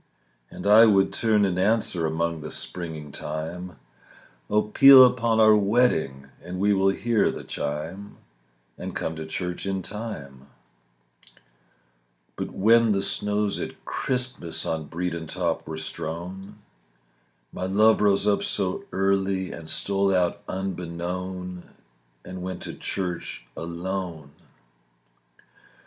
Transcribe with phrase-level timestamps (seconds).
[0.49, 3.75] And I would turn and answer Among the springing thyme,
[4.49, 8.17] "Oh, peal upon our wedding, And we will hear the chime,
[8.79, 10.47] And come to church in time."
[12.35, 16.57] But when the snows at Christmas On Bredon top were strown,
[17.53, 21.61] My love rose up so early And stole out unbeknown
[22.25, 24.31] And went to church alone.